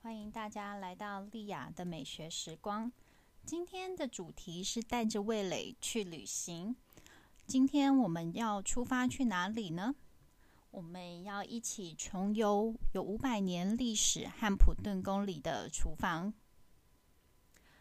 [0.00, 2.90] 欢迎大家来到丽雅的美学时光。
[3.44, 6.76] 今天的主题是带着味蕾去旅行。
[7.46, 9.94] 今天我们要出发去哪里呢？
[10.70, 16.32] 我们要一起重游有五百年历史汉普顿宫里的厨房。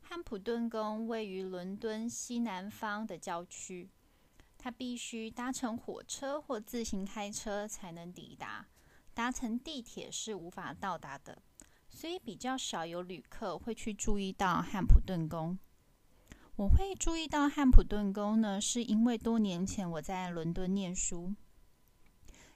[0.00, 3.90] 汉普顿宫位于伦敦西南方的郊区，
[4.56, 8.66] 它必须搭乘火车或自行开车才能抵达。
[9.12, 11.42] 搭乘地铁是无法到达的，
[11.98, 15.58] 所以比较少有旅客会去注意到汉普顿宫。
[16.54, 21.34] 我会注意到汉普顿宫呢，是因为多年前我在伦敦念书，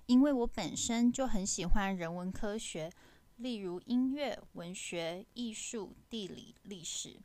[0.06, 2.92] 因为我本身就很喜欢人文科学，
[3.34, 7.18] 例如音乐、文学、艺术、地理、历史。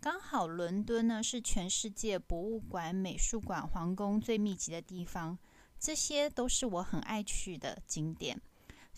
[0.00, 5.36] 刚好伦敦呢是全世界博物馆、美术馆、皇宫最密集的地方，
[5.80, 8.40] 这些都是我很爱去的景点。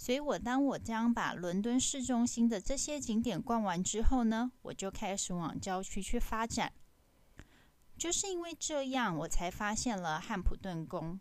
[0.02, 6.72] 所以，我当我将把伦敦市中心的这些景点逛完之后呢，我就开始往郊区去发展。
[7.96, 11.20] 就是因为这样，我才发现了汉普顿宫。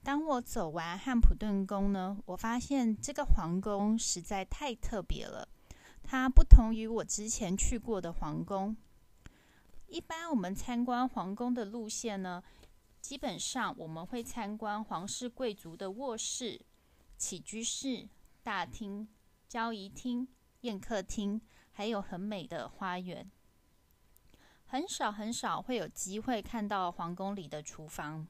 [0.00, 5.48] 当我走完汉普顿宫呢，我发现这个皇宫实在太特别了。
[6.04, 8.76] 它不同于我之前去过的皇宫。
[9.88, 12.44] 一般我们参观皇宫的路线呢，
[13.00, 16.64] 基本上我们会参观皇室贵族的卧室。
[17.22, 18.08] 起居室、
[18.42, 19.06] 大厅、
[19.48, 20.26] 交谊厅、
[20.62, 23.30] 宴客厅，还有很美的花园。
[24.66, 28.26] 很少很少会有机会看到皇宫里的厨房。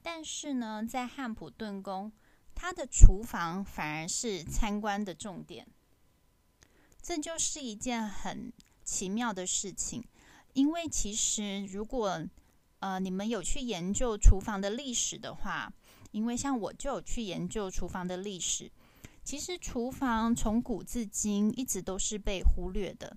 [0.00, 2.10] 但是呢，在汉普顿宫，
[2.54, 5.68] 它的厨房反而是参观的重点。
[7.02, 8.50] 这就是一件很
[8.82, 10.02] 奇妙的事情，
[10.54, 12.26] 因为其实如果
[12.78, 15.70] 呃你们有去研究厨房的历史的话。
[16.10, 18.70] 因为像我就有去研究厨房的历史，
[19.22, 23.16] 其实厨房从古至今一直都是被忽略的，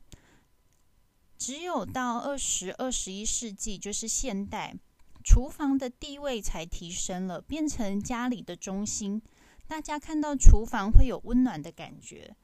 [1.37, 4.75] 只有到二十二十一世纪，就是现代，
[5.23, 9.21] 厨房的地位才提升了，变成家里的中心，
[9.67, 12.35] 大家看到厨房会有温暖的感觉。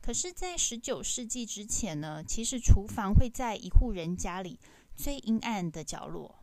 [0.00, 4.60] 可是，在十九世纪之前呢，其实厨房会在一户人家里
[4.94, 6.36] 最阴暗的角落。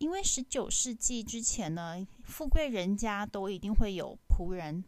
[0.00, 4.82] 因为十九世纪之前呢，富贵人家都一定会有仆人。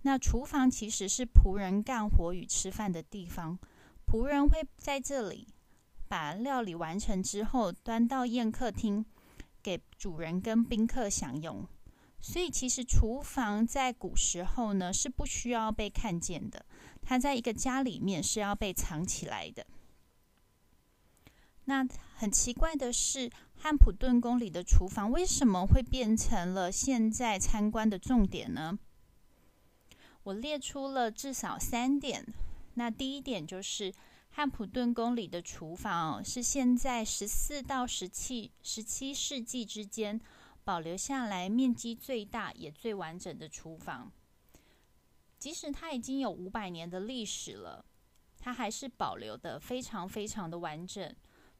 [0.00, 3.58] 那厨房其实是仆人干活与吃饭的地方。
[4.06, 5.46] 仆人会在这里
[6.08, 9.04] 把料理完成之后，端到宴客厅
[9.62, 11.68] 给主人跟宾客享用。
[12.22, 16.64] 所以，其实厨房在古时候呢是不需要被看见的，
[17.02, 19.66] 它在一个家里面是要被藏起来的。
[21.66, 23.30] 那很奇怪的是。
[23.66, 28.78] 汉普顿宫里的厨房为什么会变成了现在参观的重点呢？
[30.22, 32.24] 我列出了至少三点。
[32.74, 33.92] 那第一点就是
[34.30, 40.20] 汉普顿宫里的厨房是现在十四到十七十七世纪之间
[40.62, 44.12] 保留下来面积最大也最完整的厨房。
[45.40, 47.84] 即使它已经有五百年的历史了，
[48.38, 51.12] 它还是保留的非常非常的完整。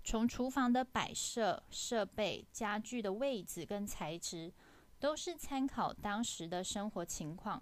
[0.07, 4.53] 从厨房的摆设、设备、家具的位置跟材质，
[5.01, 7.61] 都是参考当时的生活情况。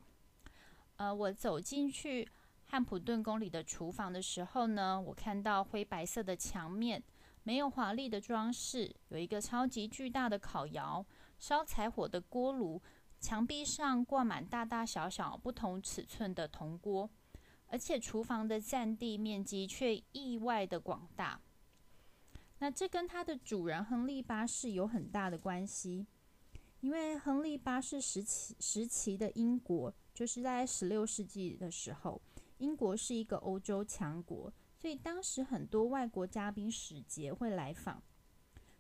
[0.97, 2.29] 呃，我走进去
[2.67, 7.03] 汉普顿宫里的厨房的时候呢，我看到灰白色的墙面，
[7.45, 11.03] 没有华丽的装饰，有一个超级巨大的烤窑、
[11.39, 12.83] 烧柴火的锅炉，
[13.21, 17.09] 墙壁上挂满大大小小不同尺寸的铜锅，
[17.69, 21.41] 而且厨房的占地面积却意外的广大。
[22.65, 26.07] 那这跟他的主人亨利八世有很大的关系，
[26.81, 32.23] 因为亨利八世时期时期的英国，就是在十六世纪的时候，
[32.57, 38.03] 英国是一个欧洲强国，所以当时很多外国嘉宾使节会来访。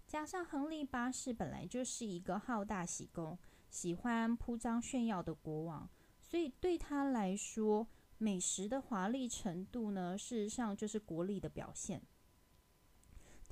[0.06, 3.38] 加上亨利八世本来就是一个好大喜功、
[3.68, 5.86] 喜欢铺张炫耀的国王，
[6.22, 12.00] 所以对他来说，美食的华丽程度呢，事实上就是国力的表现。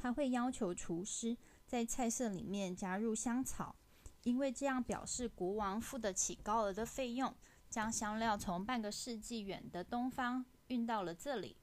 [0.03, 3.77] 他会要求厨师在菜色里面加入香草，
[4.25, 7.33] 因为这样表示国王付得起高额的费用，
[7.71, 11.57] 将香料从半个世纪远的东方运到了这里。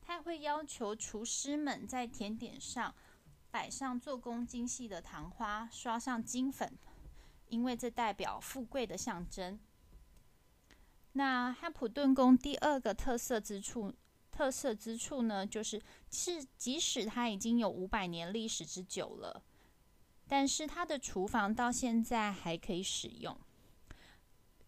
[0.00, 2.94] 他会要求厨师们在甜点上
[3.50, 6.78] 摆上做工精细的糖花，刷上金粉，
[7.48, 9.58] 因为这代表富贵的象征。
[11.14, 13.92] 那汉普顿宫第二个特色之处。
[14.34, 19.40] 特色之处呢，就是是即使它已经有五百年历史之久了，
[20.26, 23.38] 但是它的厨房到现在还可以使用。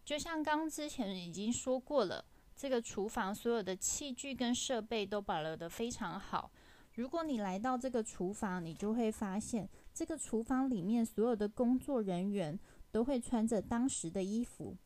[0.05, 2.25] 就像刚之前已经说过了，
[2.55, 6.53] 这个厨房所有的器具跟设备都保留得非常好。
[6.95, 12.57] 如果你来到这个厨房，你就会发现，这个厨房里面所有的工作人员
[12.93, 14.77] 都会穿着当时的衣服，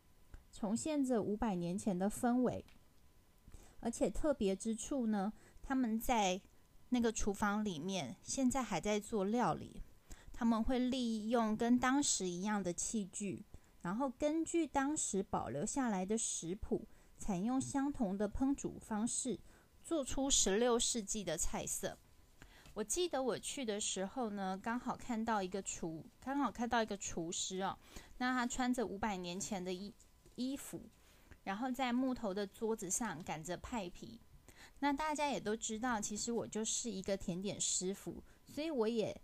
[0.50, 2.65] 重现着五百年前的氛围。
[3.81, 5.32] 而且特别之处呢，
[5.62, 6.41] 他们在
[6.91, 9.82] 那个厨房里面，现在还在做料理。
[10.32, 13.44] 他们会利用跟当时一样的器具，
[13.82, 16.87] 然后根据当时保留下来的食谱，
[17.19, 19.38] 采用相同的烹煮方式，
[19.82, 21.99] 做出十六世纪的菜色。
[22.73, 27.77] 我记得我去的时候呢，刚好看到一个厨，刚好看到一个厨师哦，
[28.17, 29.93] 那他穿着五百年前的衣
[30.37, 30.81] 衣服，
[31.44, 34.20] 然后在木头的桌子上擀着派皮。
[34.81, 39.20] 那大家也都知道，其实我就是一个甜点师傅，所以我也。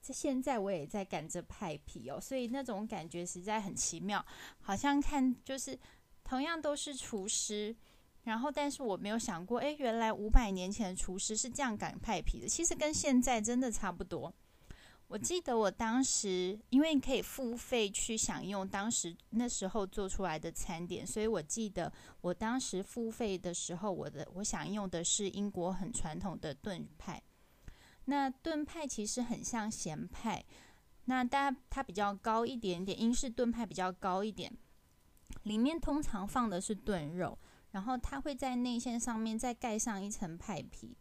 [0.00, 4.24] 现在我也在赶着派皮哦，所以那种感觉实在很奇妙，
[4.60, 5.78] 好像看就是
[6.24, 7.76] 同样都是厨师，
[8.22, 14.32] 然后但是我没有想过，诶，原来五百年前的厨师是这样擀派皮的，其实跟现在真的差不多。
[15.08, 21.90] 我记得我当时因为你可以付费去享用当时那时候做出来的餐点，所以我记得
[22.20, 27.22] 我当时付费的时候，我的我享用的是英国很传统的炖派。
[28.04, 30.44] 那炖派其实很像咸派，
[31.06, 34.52] 那大家它比较高一点点，英式炖派比较高一点，
[35.44, 37.38] 里面通常放的是炖肉，
[37.70, 40.96] 然后它会在内馅上面再盖上一层派皮。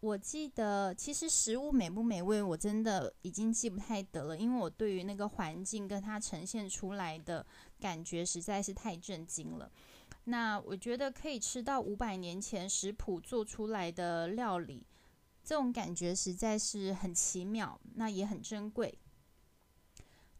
[0.00, 7.46] 我记得其实食物美不美味，我真的已经记不太得了，因为我对于那个环境跟它呈现出来的
[7.78, 9.70] 感觉实在是太震惊了。
[10.24, 14.86] 那我觉得可以吃到五百年前食谱做出来的料理，
[15.44, 18.98] 这种感觉实在是很奇妙，那也很珍贵。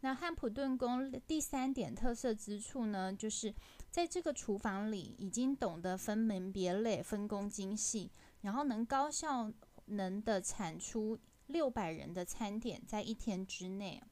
[0.00, 3.54] 那汉普顿宫第三点特色之处呢，就是
[3.90, 8.10] 在这个厨房里已经懂得分门别类、分工精细，
[8.42, 9.52] 然后能高效
[9.86, 14.02] 能的产出六百人的餐点在一天之内。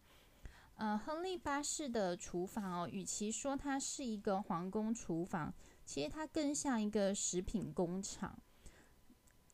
[0.75, 5.53] 呃，亨利八世的厨房哦，与其说它是一个皇宫厨房，
[5.85, 8.39] 其实它更像一个食品工厂。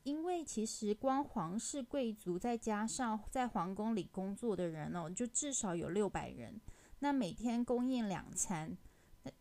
[0.03, 6.61] 因为其实光皇室贵族再加上在皇宫里工作的人哦，就至少有六百人。
[6.99, 8.77] 那每天供应两餐，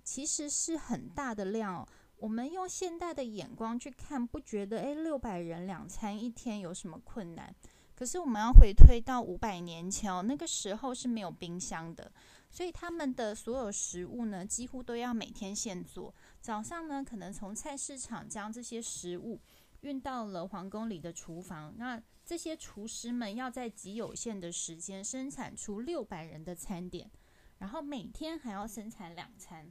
[0.06, 1.86] 其实是很大的量。
[2.24, 7.54] 我们用现代的眼光去看，不觉得诶六百人两餐一天有什么困难？
[7.94, 12.10] 可是我们要回推到五百年前哦，那个时候是没有冰箱的，
[12.50, 16.16] 所以他们的所有食物呢，几乎都要每天现做。
[16.40, 19.42] 早上呢，可能从菜市场将这些食物
[19.82, 27.12] 运到了皇宫里的厨房，那这些厨师们要在极有限的时间生产出六百人的餐点，
[27.58, 29.70] 然后每天还要生产两餐。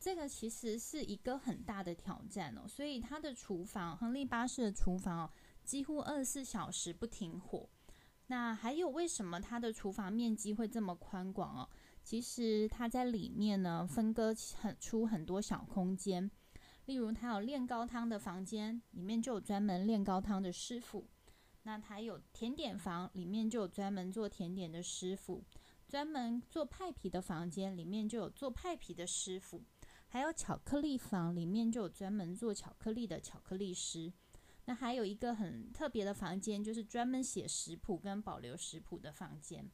[0.00, 5.30] 这个其实是一个很大的挑战哦，所以他的厨房，亨利八世的厨房哦。
[5.62, 7.68] 几乎二十四小时不停火。
[8.26, 11.68] 那还有为什么它的厨房面积会这么宽广哦？
[12.02, 16.28] 其实它在里面呢，分割很出很多小空间。
[16.86, 21.04] 例如，它有炼高汤的房间，里面就有专门炼高汤的师傅；
[21.64, 25.44] 那它有甜点房，里面就有专门做甜点的师傅；
[25.86, 29.60] 专门做派皮的房间，里面就有做派皮的师傅；
[30.12, 34.12] 还有巧克力房，里面就有专门做巧克力的巧克力师。
[34.64, 39.70] 那还有一个很特别的房间，就是专门写食谱跟保留食谱的房间。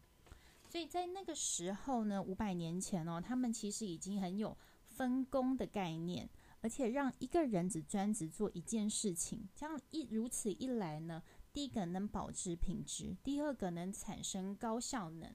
[0.69, 6.29] 所以在那个时候呢，五百年前哦，他们其实已经很有分工的概念，
[6.61, 15.35] 而且让一个人只专职做一件事情，这样一如此一来呢，第一个能保持品质，第二个能产生高效能。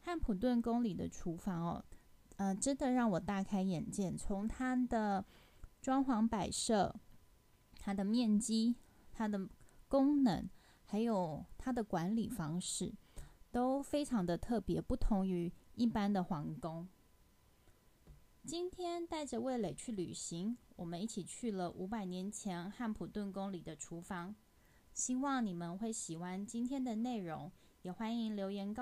[0.00, 1.84] 汉普顿宫里的厨房哦，
[2.36, 5.24] 呃，真的让我大开眼界，从它的
[5.80, 6.94] 装潢摆设。
[7.84, 8.76] 它的面积、
[9.12, 9.48] 它的
[9.88, 10.48] 功能，
[10.84, 12.94] 还有它的管理方式，
[13.50, 16.88] 都非常的特别，不同于一般的皇宫。
[18.44, 24.34] 今天带着味蕾去旅行，我们一起去了五百年前汉普顿宫里的厨房。
[24.94, 27.50] 希望你们会喜欢今天的内容，
[27.82, 28.80] 也欢迎留言告。